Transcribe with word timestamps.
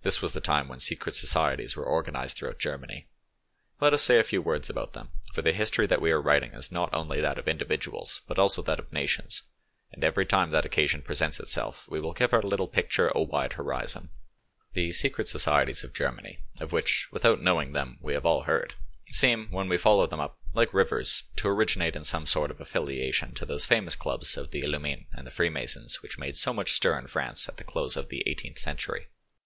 This 0.00 0.22
was 0.22 0.32
the 0.32 0.40
time 0.40 0.68
when 0.68 0.80
secret 0.80 1.14
societies 1.14 1.76
were 1.76 1.86
organised 1.86 2.38
throughout 2.38 2.58
Germany; 2.58 3.08
let 3.78 3.92
us 3.92 4.02
say 4.02 4.18
a 4.18 4.22
few 4.24 4.40
words 4.40 4.70
about 4.70 4.94
them, 4.94 5.10
for 5.34 5.42
the 5.42 5.52
history 5.52 5.86
that 5.86 6.00
we 6.00 6.10
are 6.12 6.18
writing 6.22 6.54
is 6.54 6.72
not 6.72 6.88
only 6.94 7.20
that 7.20 7.36
of 7.38 7.46
individuals, 7.46 8.22
but 8.26 8.38
also 8.38 8.62
that 8.62 8.78
of 8.78 8.90
nations, 8.90 9.42
and 9.92 10.02
every 10.02 10.24
time 10.24 10.50
that 10.50 10.64
occasion 10.64 11.02
presents 11.02 11.38
itself 11.38 11.84
we 11.90 12.00
will 12.00 12.14
give 12.14 12.32
our 12.32 12.40
little 12.40 12.68
picture 12.68 13.08
a 13.08 13.20
wide 13.20 13.52
horizon. 13.52 14.08
The 14.72 14.92
secret 14.92 15.28
societies 15.28 15.84
of 15.84 15.92
Germany, 15.92 16.38
of 16.58 16.72
which, 16.72 17.08
without 17.12 17.42
knowing 17.42 17.72
them, 17.74 17.98
we 18.00 18.14
have 18.14 18.24
all 18.24 18.44
heard, 18.44 18.72
seem, 19.08 19.48
when 19.50 19.68
we 19.68 19.76
follow 19.76 20.06
them 20.06 20.20
up, 20.20 20.38
like 20.54 20.72
rivers, 20.72 21.24
to 21.36 21.48
originate 21.50 21.94
in 21.94 22.04
some 22.04 22.24
sort 22.24 22.50
of 22.50 22.62
affiliation 22.62 23.34
to 23.34 23.44
those 23.44 23.66
famous 23.66 23.94
clubs 23.94 24.38
of 24.38 24.52
the 24.52 24.62
'illumines' 24.62 25.04
and 25.12 25.26
the 25.26 25.30
freemasons 25.30 26.00
which 26.00 26.16
made 26.18 26.34
so 26.36 26.54
much 26.54 26.72
stir 26.72 26.98
in 26.98 27.06
France 27.08 27.46
at 27.46 27.58
the 27.58 27.64
close 27.64 27.94
of 27.98 28.08
the 28.08 28.22
eighteenth 28.26 28.58
century. 28.58 29.08